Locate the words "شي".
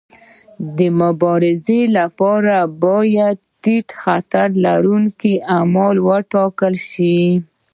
6.89-7.21